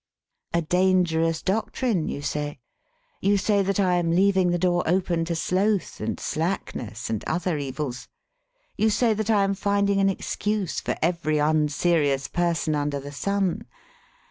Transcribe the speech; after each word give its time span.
"A 0.51 0.63
dangerous 0.63 1.43
doctrine, 1.43 2.07
you 2.07 2.23
say. 2.23 2.57
You 3.21 3.37
say 3.37 3.61
that 3.61 3.79
I 3.79 3.97
am 3.97 4.09
leaving 4.09 4.49
the 4.49 4.57
door 4.57 4.81
open 4.87 5.25
to 5.25 5.35
sloth 5.35 6.01
and 6.01 6.19
slack 6.19 6.73
ness 6.73 7.11
and 7.11 7.23
other 7.25 7.59
evils. 7.59 8.07
You 8.75 8.89
say 8.89 9.13
that 9.13 9.29
I 9.29 9.43
am 9.43 9.53
finding 9.53 9.99
an 9.99 10.09
excuse 10.09 10.79
for 10.79 10.97
every 11.03 11.35
unscrious 11.37 12.27
person 12.33 12.73
under 12.73 12.99
the 12.99 13.11
sun. 13.11 13.67